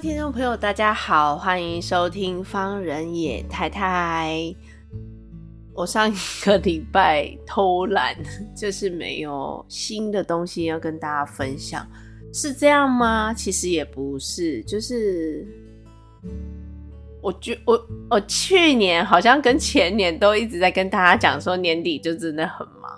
[0.00, 4.34] 听众朋友，大家好，欢迎收听方人野太太。
[5.74, 8.16] 我上一个礼拜偷懒，
[8.56, 11.86] 就是没有新的东西要跟大家分享，
[12.32, 13.34] 是这样吗？
[13.34, 15.46] 其实也不是，就是
[17.20, 22.90] 我觉我我去年好像跟前年都一直在跟大家讲说，年底就真的很忙，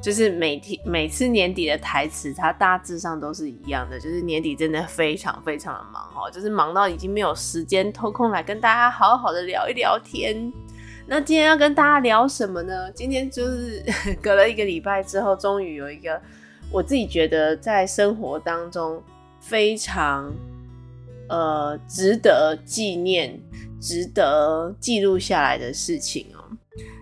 [0.00, 10.52] 就是每天每次年底的台词，它大致上都是一样的，就是年底真的非常非常的忙哦，就是忙到已经没有时间抽空来跟大家好好的聊一聊天。
[11.06, 12.90] 那今天要跟大家聊什么呢？
[12.92, 13.84] 今天就是
[14.22, 16.20] 隔了一个礼拜之后，终于有一个
[16.70, 19.02] 我自己觉得在生活当中
[19.40, 20.32] 非常
[21.28, 23.38] 呃值得纪念、
[23.80, 26.56] 值得记录下来的事情哦。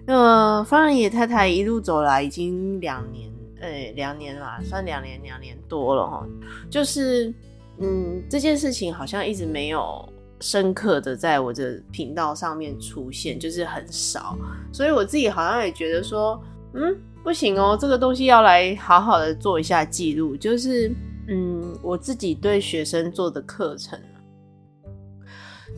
[0.07, 6.27] 呃，方人野太太一路走来已经两年，哎，两年啦，算两年，两年多了哈。
[6.69, 7.33] 就是
[7.79, 10.09] 嗯，这件事情好像一直没有。
[10.43, 14.39] 深刻的在我的频道上面出现，就是很少，
[14.73, 20.91] 所以我自己好像也觉得说，嗯，不行哦，这个东西要来好好的做一下记录，就是，
[21.29, 24.01] 嗯，我自己对学生做的课程，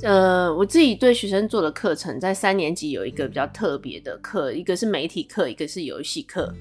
[0.00, 6.52] 呃，我自己对学生做的课程，在三年级有一个比较特别的课，一个是媒体课，一个是游戏课。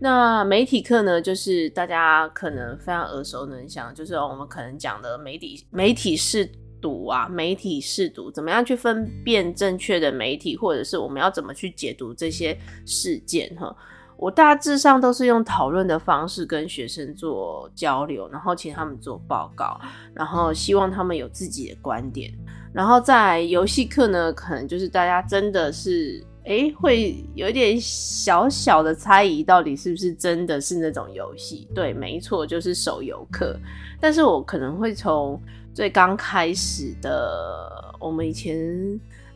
[0.00, 6.48] 那媒体课呢，就是大家可能非常耳熟能详，就是我们可能讲的媒体媒体试。
[6.82, 13.48] 读啊，媒体试读，怎么样去分辨正确的媒体，或者是我们要怎么去解读这些事件？
[13.54, 13.72] 哈，
[14.16, 19.80] 我大致上都是用讨论的方式跟学生做交流，然后请他们做报告，
[20.14, 22.32] 然后希望他们有自己的观点。
[22.72, 31.68] 然后在游戏课呢，可能就是大家真的是，诶、会有一点小小的猜疑，到底是不是真的是那种游戏？
[31.74, 33.54] 对，没错，就是手游课。
[34.00, 35.38] 但是我可能会从
[35.74, 38.56] 最刚开始的，我们以前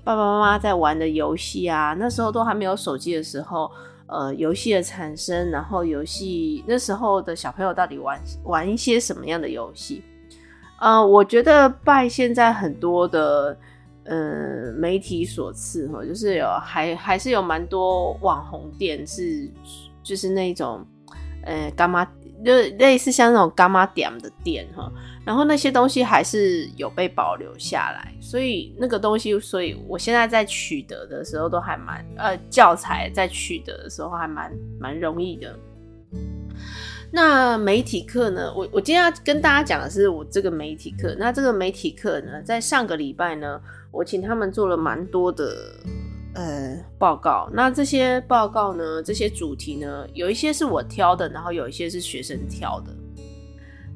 [0.03, 3.71] 爸爸妈妈在玩的游戏啊，那时候都还没有手机的时候，
[4.09, 10.03] 呃，游戏的产生，然后游戏那时候的小朋友到底玩玩一些什么样的游戏？
[10.81, 13.59] 呃，我觉得拜现在很多的
[14.05, 19.51] 呃媒体所赐哈，就是有还还是有蛮多网红店是
[20.03, 20.87] 就是那种
[21.43, 22.07] 呃干妈
[22.45, 24.91] 就类似像那种柑仔店的店哈。
[25.25, 35.59] 然后那些东西还是有被保留下来，所以那个东西，所以我现在在取得的时候都还蛮呃教材在取得的时候还蛮蛮容易的。
[37.11, 38.53] 那媒体课呢？
[38.55, 41.17] 我我今天要跟大家讲的是我这个媒体课。
[41.19, 43.61] 那这个媒体课呢，在上个礼拜呢，
[43.91, 45.57] 我请他们做了蛮多的
[46.37, 47.51] 呃报告。
[47.53, 52.93] 那这些报告呢，这些主题呢，有一些是我挑的，然后有一些是学生挑的。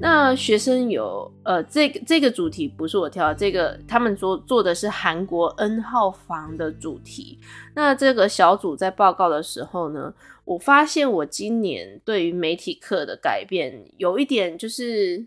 [0.03, 7.39] 那学生有呃，这个这个主题不是我挑，这个他们做做的是韩国 N 号房的主题。
[7.75, 10.15] 那这个小组在报告的时候呢，
[10.47, 15.27] 我发现我今年对于媒体课的改变有一点，就是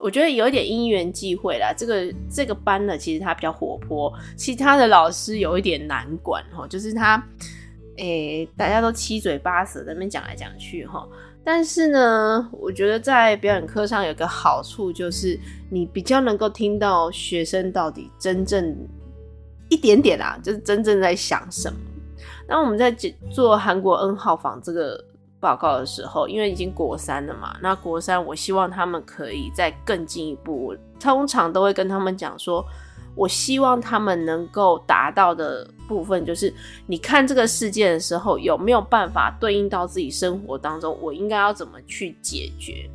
[0.00, 1.74] 我觉得有一点因缘际会啦。
[1.76, 7.22] 这个这个班呢，其实他比较活泼，其他的老师有一点难管哈，就是他，
[7.98, 11.06] 诶、大家都七嘴八舌在那边讲来讲去哈。
[11.44, 15.38] 但是呢，我觉得在表演课上有个好处，就是
[15.70, 18.74] 你比较能够听到学生到底真正
[19.68, 21.78] 一点点啊，就是真正在想什么。
[22.48, 22.90] 那我们在
[23.30, 25.02] 做韩国 N 号房这个
[25.40, 30.76] 报告的时候，因为已经国三了嘛，那国三我希望他们可以再更进一步。
[31.00, 32.64] 通常都会跟他们讲说。
[33.16, 36.54] 我希望他们能够达到的部分，就是
[36.86, 40.96] 你看这个世界的时候，有没有办法对应到自己生活当中？
[41.02, 42.88] 我应该要怎么去解决？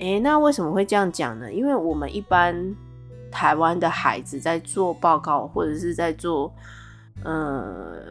[0.00, 1.50] 诶，那为什么会这样讲呢？
[1.50, 2.74] 因为我们一般
[3.30, 6.52] 台湾的孩子在做报告，或者是在做，
[7.22, 8.02] 呃，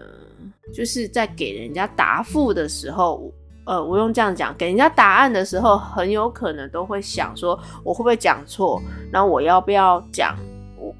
[0.73, 3.29] 就是在给人家答复的时候，
[3.65, 8.81] 呃，我用这样讲，给人家答案的时候，很有可能都会想说，我会不会讲错？
[9.12, 10.35] 那我要不要讲？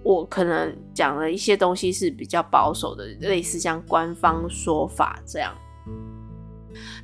[0.02, 5.54] 我可能讲了一些东西是比较保守的，类似像官方说法这样。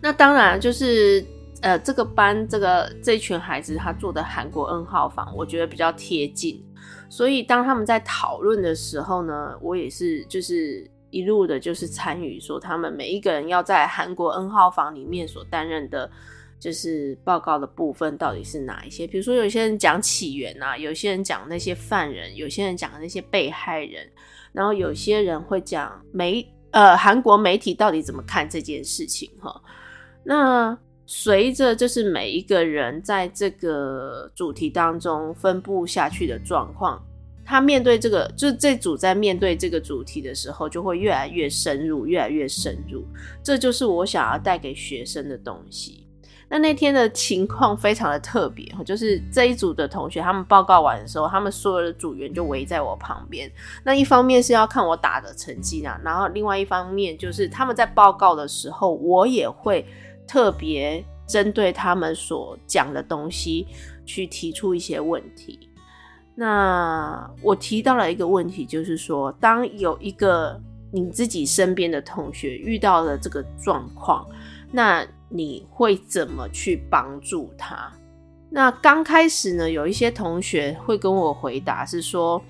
[0.01, 1.23] 那当然就是
[1.61, 6.63] 呃，这个班这个这群孩子他做的韩国 N 号房，我觉得比较贴近，
[7.07, 16.09] 所以当他们在讨论的时候呢，我也是就是一路的就是参与，说他们每一个人要在韩国 N 号房里面所担任的，
[16.59, 19.05] 就是报告的部分到底是哪一些？
[19.05, 24.09] 比如说有些人讲起源啊，有些人讲那些犯人，有些人讲那些被害人，
[24.51, 29.61] 然后有些人会讲媒呃韩国媒体到底怎么看这件事情哈，
[30.23, 30.77] 那。
[31.13, 37.03] 随着就是每一个人在这个主题当中分布下去的状况，
[37.51, 43.03] 他面对这个，就这组在面对这个主题的时候，就会越来越深入，越来越深入。
[43.44, 46.07] 这就是我想要带给学生的东西。
[46.48, 53.51] 那那天的情况非常的特别，就是这一组的同学他们报告完的时候，他们所有的组员就围在我旁边。
[53.83, 59.86] 那一方面是要看我打的成绩啊，然后另外一方面就是他们在报告的时候，我也会。
[60.27, 63.68] 特别针对他们所讲的东西
[64.06, 65.59] 去提出一些问题。
[66.35, 70.59] 那我提到了一个问题，就是说，当有一个
[70.91, 74.25] 你自己身边的同学遇到了这个状况，
[74.71, 77.91] 那你会怎么去帮助他？
[78.49, 82.41] 那刚开始呢，有一些同学会跟我回答是说，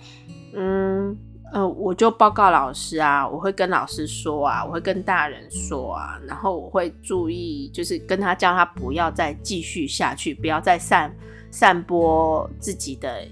[0.54, 1.18] 嗯。
[1.54, 11.14] 呃，我就报告老师啊，我会跟老师说啊，我会跟大人说啊，然后我会注意，就是跟他叫他不要再继续下去，不要再散
[11.52, 13.28] 散播自己的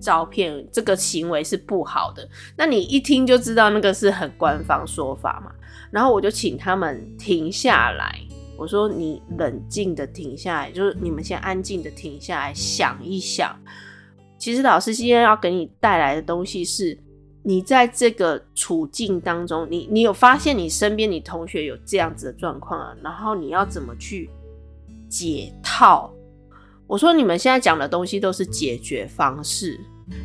[0.00, 2.28] 照片，这个行为是不好的。
[2.56, 5.52] 那你一听就知道那个是很官方说法嘛。
[5.90, 8.20] 然后我就请他们停下来，
[8.56, 13.58] 我说你冷静的停下来，就是你们先安静的停下来想一想，
[14.38, 16.98] 其实老师今天要给你带来的东西是。
[17.44, 22.94] 你在这个处境当中，你你有发现你身边你同学有这样子的状况啊？
[23.02, 24.28] 然后你要怎么去
[25.08, 26.12] 解套？
[26.88, 29.78] 我说你们现在讲的东西都是解决方式，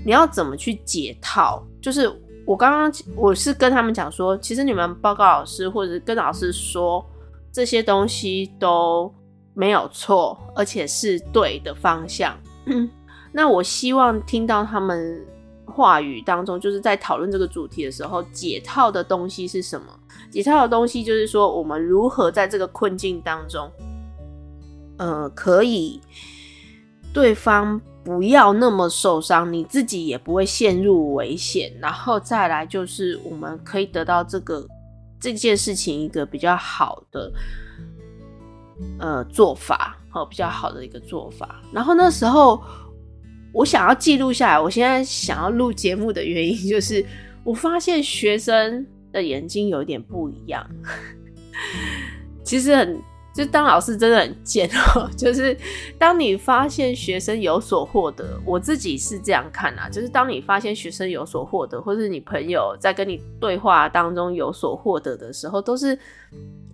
[0.04, 1.62] 你要怎么去解套？
[1.80, 2.12] 就是
[2.46, 7.06] 我刚刚我是跟他们讲说，其实你们报告老师或者跟老师说
[7.52, 9.14] 这些东西都
[9.54, 12.36] 没有错，而且是对的方向。
[13.32, 15.24] 那我希望听到他们。
[15.66, 19.88] 话语当中，就是在讨论这个主题的时候，解套的东西是什么？
[20.30, 23.72] 解套的东西就是说，我们如何在这个困境当中，
[24.98, 26.00] 呃，可以
[27.14, 34.68] 对方不要那么受伤，你自己也不会陷入危险，然后再来就是我们可以得到这个
[35.20, 37.32] 这件事情一个比较好的
[39.00, 41.62] 呃做法，和比较好的一个做法。
[41.72, 42.62] 然后那时候。
[43.56, 44.60] 我想要记录下来。
[44.60, 47.06] 我现在想要录节目的原因，就是
[47.44, 50.68] 我发现学生的眼睛有点不一样。
[52.44, 53.00] 其实很，
[53.34, 55.10] 就当老师真的很贱哦。
[55.18, 55.58] 就是
[55.98, 59.90] 当你发现学生有所获得，我自己是这样看啊。
[59.90, 65.98] 就是当你发现学生有所获得，或是你朋友在跟你对话当中有所获得的时候，都是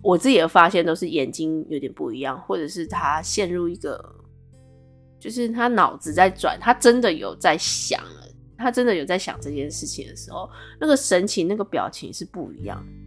[0.02, 4.16] 我自己的发现，都是眼睛有点不一样，或者是他陷入一个。
[5.18, 10.48] 就是他脑子在转，他真的有在想了，他真的有在想这件事情的时候，
[10.80, 12.99] 那个神情、那个表情是不一样的。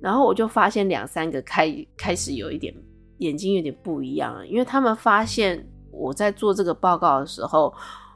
[0.00, 2.74] 然后我就发现两三个开开始有一点
[3.18, 7.72] 眼睛有点不一样了，因为他们发现我在做这个报告的时候，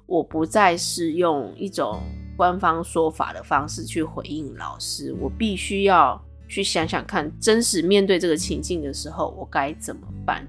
[0.07, 2.01] 我不再是用一种
[2.37, 10.47] 官方说法的方式去回应老师，我必须要去想想看，真实面对这个情境的时候，我该怎么办。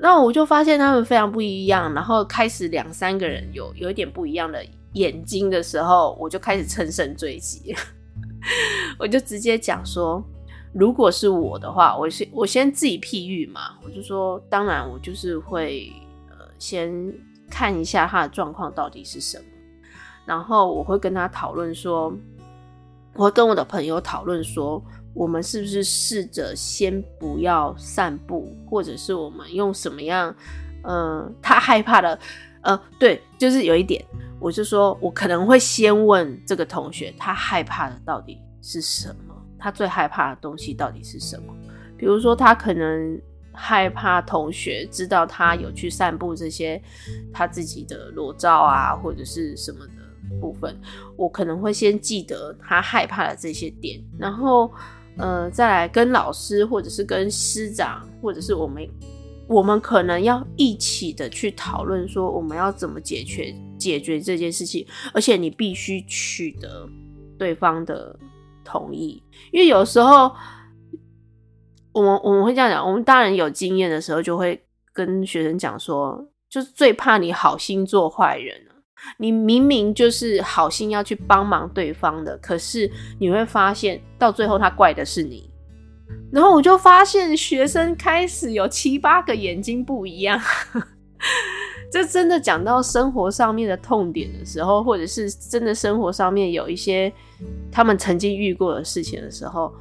[0.00, 7.74] 那我就发现他们非常不一样，然后开始两三个人有有一点不一样的眼睛的时候，我就开始乘胜追击，
[8.98, 10.22] 我就直接讲说，
[10.72, 15.92] 如果是我的话，我先我先自己譬喻嘛，我就说，当然我就是会
[16.30, 16.90] 呃先
[17.50, 19.44] 看一下他的状况到底是什么，
[20.26, 22.12] 然后我会跟他讨论说，
[23.14, 24.82] 我会跟我的朋友讨论说。
[25.14, 30.32] 我们是不是试着先不要散步，或者是我们用什么样？
[30.84, 32.16] 呃，他害怕的，
[32.68, 34.04] 呃，对，就是有一点，
[34.38, 39.34] 我就说我可能会先问这个同学，他害怕的到底是什么？
[39.58, 41.54] 他最害怕的东西到底是什么？
[41.96, 43.18] 比如说，他可能
[43.52, 46.80] 害怕同学知道他有去散布这些
[47.32, 50.78] 他自己的裸照啊，或者是什么的部分，
[51.16, 54.70] 我可能会先记得他害怕的这些点，然后。
[55.20, 58.88] 呃，再来跟老师，或者是跟师长，或者是我们，
[59.48, 66.86] 我们可能要一起的去讨论，说我们要怎么解决解决这件事情，而且你必须取得
[67.38, 68.14] 对方的
[68.62, 70.30] 同意，因为有时候
[71.92, 74.62] 我们我们会这样讲，我们大人有经验的时候，就会
[74.92, 78.54] 跟学生讲说，就是最怕你好心做坏人。
[79.16, 82.90] 你明明就是好心要去帮忙对方的，可是
[83.20, 85.48] 你会发现到最后他怪的是你。
[86.30, 90.40] 然后我就发现学生开始有七八个眼睛不一样。
[91.90, 97.10] 这真的讲到生活上面的痛点的时候，或者是真的生活上面有一些
[97.72, 99.72] 他们曾经遇过的事情的时候，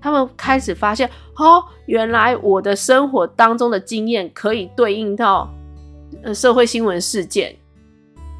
[0.00, 5.52] 他们开始发现，哦，原来我的生活当中的经验可以对应到
[6.22, 7.54] 呃社会新闻事件。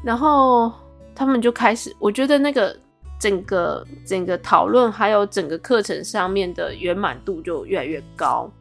[0.05, 0.71] 然后
[1.13, 2.73] 他们就开始，我觉得那个
[3.19, 8.51] 整个整个讨论还有整个课程上面的圆满度就越来越高。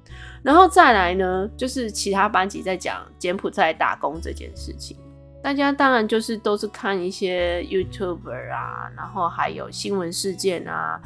[0.43, 4.97] 然后再来呢，就是其他班级在讲柬埔寨打工这件事情，
[5.43, 11.01] 大家当然就是都是看一些 YouTuber 啊，然后还有新闻事件啊，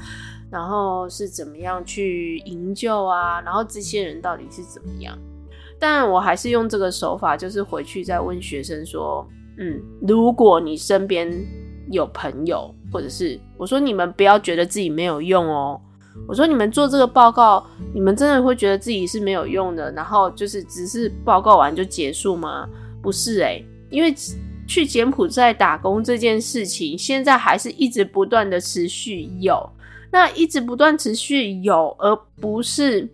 [0.50, 5.16] 然后是怎么样去营救啊，然后这些人到底是怎么样？
[5.78, 9.26] 但我还是用这个手法，就是回去再问学生说。
[9.62, 11.30] 嗯，如果你身边
[11.90, 15.80] 有朋友，或者是我说你们不要觉得自己没有用哦。
[16.26, 22.68] 我说你们做这个报告，你们真的会觉得自己是没有用的，然后就是只是报告完就结束吗？
[23.00, 24.12] 不是欸，因为
[24.66, 29.70] 去柬埔寨打工这件事情，现在还是一直不断的持续有，
[30.10, 33.08] 那一直不断持续有，而不是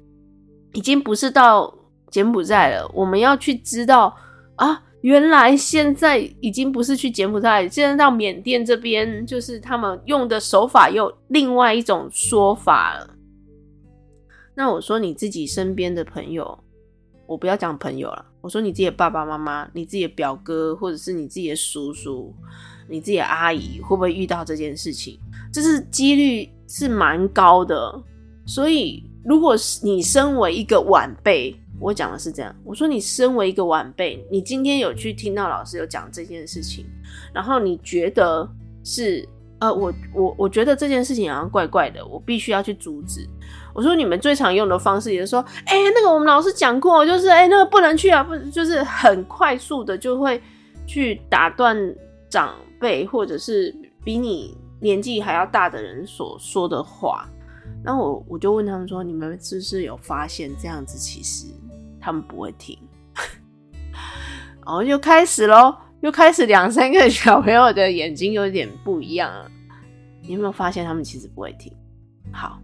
[0.73, 1.73] 已经不是到
[2.11, 2.90] 柬埔寨了。
[2.95, 4.16] 我们要去知道
[4.56, 4.83] 啊。
[5.03, 13.11] 原来现在已经不是去柬埔寨，现在到缅甸这边，就是他们用的手法又另外一种说法了。
[14.55, 16.59] 那我说你自己身边的朋友，
[17.26, 22.35] 我不要讲朋友了，我说你自己的爸爸妈妈、你自己的表哥，或者是你自己的叔叔、
[22.88, 25.19] 你自己的阿姨，会不会遇到这件事情？
[25.53, 28.03] 这是几率是蛮高的。
[28.47, 36.87] 所以，如果是你身为一个晚辈，我讲的是这样，我说你身为一个晚辈，你今天有去听到老师有讲这件事情，
[37.35, 38.49] 然后你觉得
[38.83, 39.28] 是
[39.59, 43.26] 呃，我我我觉得这件事情好像怪怪的，我必须要去阻止。
[43.75, 50.40] 我说你们最常用的方式也是说，哎、那个我们老师讲过，就是哎、那个不能去啊，不就是很快速的就会
[50.87, 51.76] 去打断
[52.30, 57.28] 长辈或者是比你年纪还要大的人所说的话。
[57.85, 61.47] 然后我我就问他们说，你们是不是有发现这样子其实？
[62.07, 62.79] 他们不会听，
[64.65, 69.51] 然后又开始喽，又开始两三个小朋友的眼睛有点不一样了。
[70.23, 71.73] 你有没有发现他们其实不会听？
[72.33, 72.63] 好，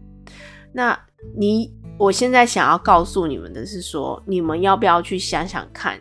[0.72, 0.96] 那
[1.36, 6.00] 你我现在想要告诉你们的是说，你们要不要去想想看，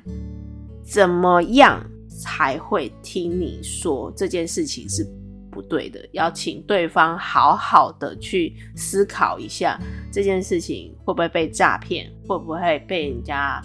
[0.84, 5.04] 怎么样才会听你说这件事情是？
[5.52, 9.78] 不对的，要请对方好好的去思考一下
[10.12, 13.62] 这件事情会不会被诈骗，会不会被人家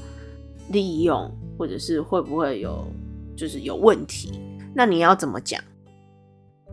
[0.70, 2.84] 利用，或者是会不会有
[3.36, 4.40] 就是有问题？
[4.74, 5.62] 那你要怎么讲？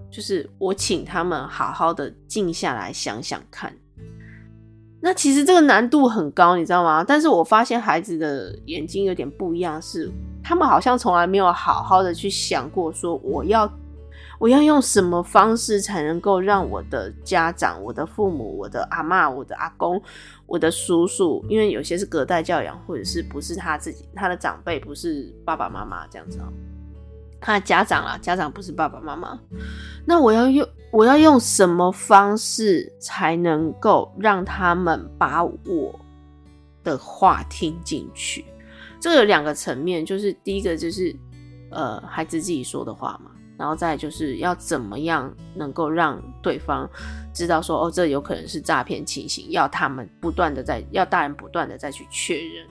[0.10, 3.72] 就是我请他们好好的静下来想想看。
[5.00, 7.04] 那其实这个难度很高，你知道吗？
[7.04, 10.12] 但是我发现孩子的眼睛有点不一样，是
[10.44, 13.72] 他们好像从来没有好好的去想过，说我要。
[14.44, 20.02] 我要用什么方式才能够让我的家长、我的父母、我的阿嬷、我的阿公、
[20.46, 26.52] 我的叔叔，因为有些是隔代教养，或者是不是他自己，他的长辈不是爸爸妈妈这样子哦，
[27.40, 29.40] 他的家长啦，家长不是爸爸妈妈，
[30.06, 35.98] 那我要用我要用什么方式才能够让他们把我
[36.84, 38.44] 的话听进去？
[39.00, 41.16] 这个有两个层面，就是第一个就是
[41.70, 43.32] 呃，孩子自己说的话嘛。
[43.58, 46.90] 然后再就是要怎么样能够让对方
[47.34, 52.68] 知道说，哦，这有可能是诈骗情形，要他们不断的在，要大人不断的再去确认。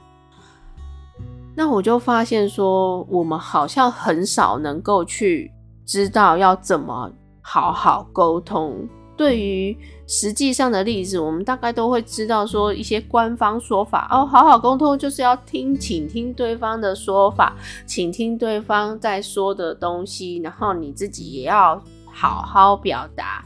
[1.55, 5.53] 那我就发现说，我们好像很少能够去
[5.85, 8.89] 知道要怎么好好沟通。
[9.23, 23.45] 对于实际上的例子，我们大概都会知道说一些官方说法哦，好好沟通就是要听，倾听对方的说法，倾听对方在说的东西，然后你自己也要好好表达。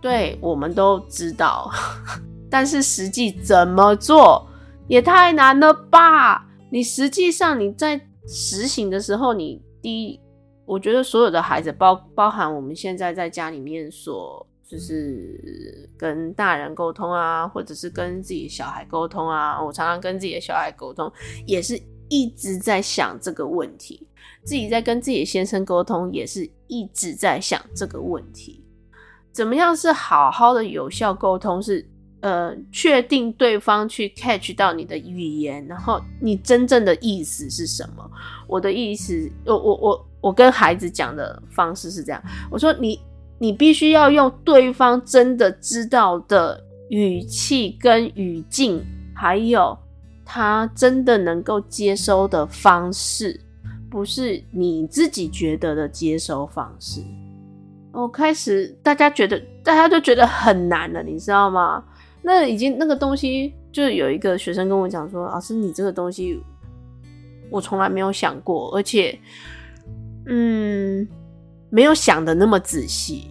[0.00, 1.70] 对，我们都知道，
[2.50, 4.44] 但是实际怎么做
[4.88, 6.44] 也太难了吧？
[6.70, 10.18] 你实际上你在实行的时候，你第一。
[10.66, 19.62] 我觉得所有的孩子，包包含我们现在在家里面所，就是跟大人沟通啊，或者是跟自己小孩沟通啊。
[19.62, 21.10] 我常常跟自己的小孩沟通，
[21.46, 24.06] 也是一直在想这个问题。
[24.42, 28.64] 自己在跟自己的先生沟通，也是一直在想这个问题。
[29.32, 31.62] 怎么样是好好的有效沟通？
[31.62, 31.88] 是
[32.20, 38.10] 呃，确定对方去 catch 到你的语言，然后你真正的意思是什么？
[38.48, 42.98] 我的意思，我我我我跟孩子讲的方式是这样，我说你
[43.38, 48.82] 你必须要用对方真的知道的语气跟语境，
[49.14, 49.76] 还有
[50.24, 53.38] 他真的能够接收的方式，
[53.90, 57.02] 不是你自己觉得的接收方式。
[57.92, 61.84] 我开始大家觉得，大家都觉得很难了，你知道吗？
[62.28, 66.42] 那已经那个东西，就有一个学生跟我讲说：“老师，你这个东西
[67.52, 69.16] 我从来没有想过，而且，
[70.26, 71.06] 嗯，
[71.70, 73.30] 没有想的那么仔细，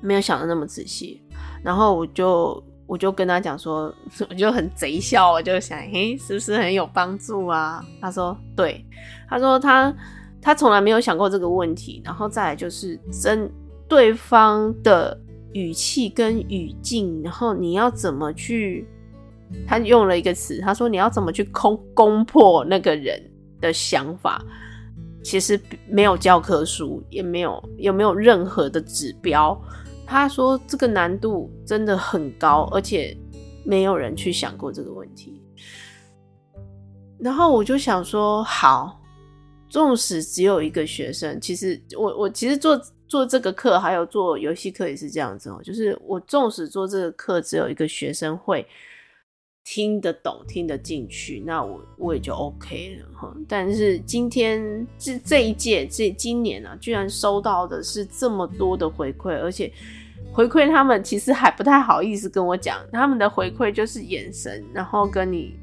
[0.00, 1.22] 没有想的那么仔细。”
[1.62, 3.94] 然后我就我就跟他讲说，
[4.28, 7.80] 我就很贼笑，我就想，嘿，是不是很有帮助啊？
[8.00, 8.84] 他说：“对。”
[9.30, 9.94] 他说他
[10.40, 12.02] 他从来没有想过这个问题。
[12.04, 13.48] 然后再来就是真
[13.86, 15.16] 对方的。
[15.54, 18.86] 语气跟语境，然后你要怎么去？
[19.66, 23.22] 他用了一个词，他说你要怎么去攻攻破那个人
[23.60, 24.42] 的想法？
[25.22, 29.60] 其实没有教科书，也没有也没有任何的指标。
[30.06, 33.16] 他说这个难度真的很高，而且
[33.64, 35.42] 没有人去想过这个问题。
[37.18, 39.00] 然后我就想说，好，
[39.68, 42.80] 纵使只有一个学生，其实我我其实做。
[43.12, 45.60] 做这个课，还有做游戏课也是这样子哦。
[45.62, 48.66] 就是我纵使做这个课，只有一个学生会
[49.64, 53.36] 听得懂、听得进去，那我我也就 OK 了哈。
[53.46, 59.70] 但是今天这这一届这今年啊，居然收到的是这么多的回馈，而且
[60.32, 65.54] 回馈他们其实还不太好意思跟我讲，他们的回馈就是眼神，然后跟你。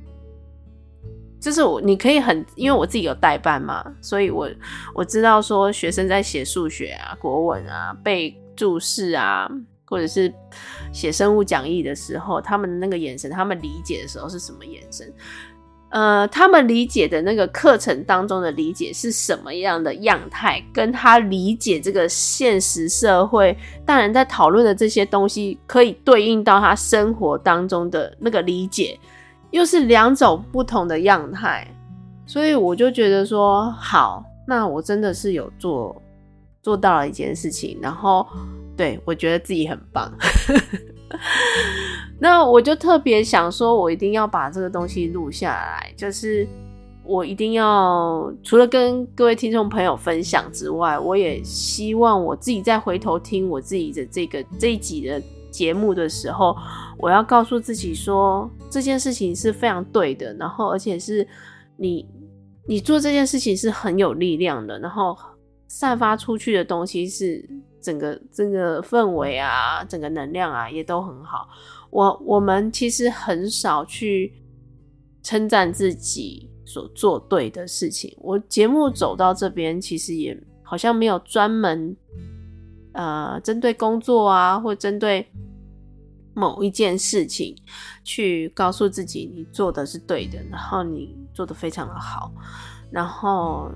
[1.39, 4.49] 就是我，你可以很，因为我自己有代办嘛，所以我
[4.93, 9.49] 我知道说学生在写数学啊、国文啊、背注释啊，
[9.85, 10.33] 或者是
[10.91, 15.11] 写生物讲义的时候，他们的那个眼神，他们理解的时候是什么眼神？
[15.91, 28.99] 呃，他们理解的那个课程当中的理解是什么样的样态，跟他理解这个现实社会大人在讨论的这些东西，可以对应到他生活当中的那个理解。
[29.51, 31.67] 又是两种不同的样态，
[32.25, 35.99] 所以我就觉得说好，那我真的是有做
[36.61, 38.25] 做到了一件事情，然后
[38.77, 40.11] 对，我觉得自己很棒。
[42.19, 46.47] 那我就特别想说，我一定要把这个东西录下来，就是
[47.03, 55.19] 我一定要除了跟各位听众朋友分享之外，我也希望我自己再回头听我自己的这个这一集的
[55.51, 56.55] 节目的时候。
[57.01, 61.25] 我要告诉自己说，这件事情是非常对的，然后而且是
[61.77, 62.05] 你
[62.67, 65.17] 你做这件事情是很有力量的，然后
[65.69, 67.41] 散发出去的东西是
[67.81, 71.47] 整个这个氛围啊，整个能量啊也都很好。
[71.89, 74.33] 我我们其实很少去
[75.23, 78.13] 称赞自己所做对的事情。
[78.19, 81.95] 我节目走到这边，其实也好像没有专门
[82.93, 85.27] 呃针对工作啊，或针对。
[86.35, 87.53] 某一件事情，
[88.01, 92.31] 去告诉自己你做的是对的，然后你做的非常的好，
[92.91, 93.69] 然后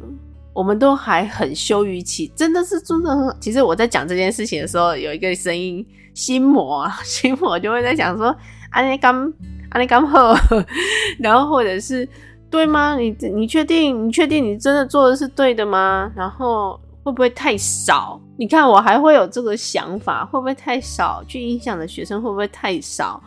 [0.54, 3.36] 我们都还很羞于启，真的是做的很。
[3.42, 8.34] 其实我在讲这件事情的时候，有一个声音，心魔啊，心魔就会在想说，
[8.70, 9.34] 安尼刚，
[9.72, 10.34] 安尼刚好，
[11.20, 12.08] 然后或者是
[12.50, 12.96] 对吗？
[12.96, 14.08] 你你确定？
[14.08, 16.10] 你确定你真的做的是对的吗？
[16.16, 16.80] 然后。
[17.04, 18.20] 会不会太少？
[18.38, 21.24] 你看我还会有这个想法，会不会太少？
[21.28, 23.22] 去影响的学生会不会太少？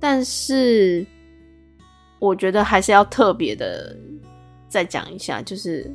[0.00, 1.06] 但是
[2.18, 3.96] 我觉得还是要特别的
[4.68, 5.90] 再讲一下，就是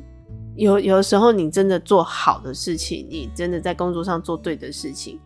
[0.56, 5.20] 有有时候你真的做好的事情，你真的在工作上做对的事情，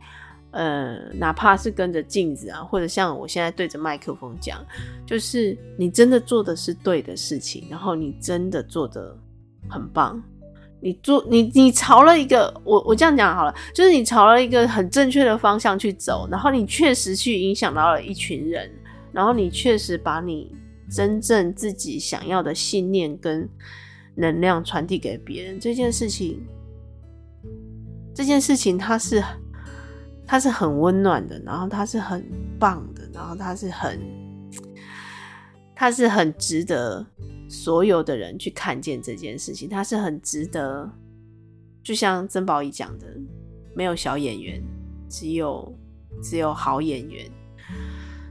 [0.50, 4.62] 呃，哪怕是跟着镜子啊，或者像我现在对着麦克风讲，
[5.06, 9.16] 就是你真的做的是对的事情，然后你真的做得
[9.70, 10.22] 很棒。
[10.84, 18.70] 你做你你朝了一个我我这样讲好了，就是你朝了一个很正确的方向去走，然后你确实去影响到了一群人，
[19.10, 20.54] 然后你确实把你
[20.90, 23.48] 真正自己想要的信念跟
[24.14, 26.38] 能量传递给别人，这件事情，
[28.14, 29.24] 这件事情它是
[30.26, 32.22] 它是很温暖的，然后它是很
[32.60, 33.98] 棒的，然后它是很
[35.74, 37.06] 它是很值得。
[37.54, 40.90] 所有的人去看见这件事情，他是很值得。
[41.82, 43.06] 就像曾宝仪讲的，
[43.74, 44.60] 没有小演员，
[45.08, 45.72] 只有
[46.22, 47.30] 只有好演员。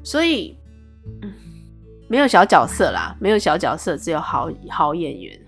[0.04, 0.58] 所以，
[2.10, 5.40] 没有小角色啦，没有小角色，只有好好演员。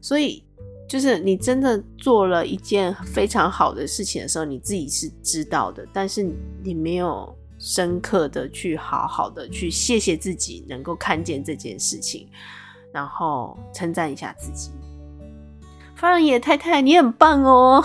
[0.00, 0.44] 所以，
[0.88, 6.22] 就是你真的做了一件非常好的事情的时候，你自己是知道的，但是
[6.62, 12.28] 你没有深刻的去好好的去谢谢自己，能够看见这件事情，
[12.92, 14.70] 然后称赞一下自己。
[15.94, 17.84] 方仁野太太，你很棒哦！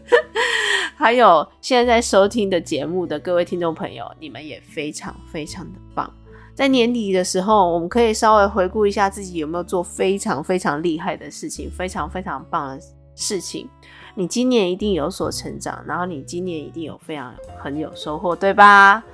[0.96, 6.10] 还有现在在收听的节目的各位听众朋友，你们也非常非常的棒。
[6.54, 12.80] 在年底的时候，我们可以稍微回顾一下自己有没有做非常非常厉害的事情，非常非常棒的
[13.14, 13.68] 事情。
[14.14, 19.04] 你今年一定有所成长，然后你今年一定有非常很有收获，对吧？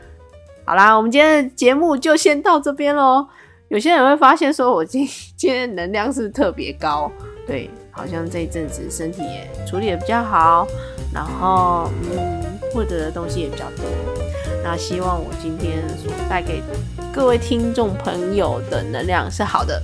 [0.65, 3.27] 好啦，我们今天的节目就先到这边喽。
[3.73, 7.11] 有些人会发现说，我今 今天能量是是特别高？
[7.47, 10.69] 对，好像这一阵子身体也处理的比较好，
[11.11, 13.87] 然后嗯，获得的东西也比较多。
[14.63, 16.63] 那希望我今天所带给
[17.15, 19.83] 各位听众朋友的能量是好的，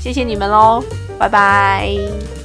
[0.00, 0.82] 谢谢你们喽，
[1.16, 2.39] 拜拜。